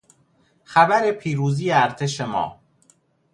[0.63, 2.59] خبر پیروزی ارتش ما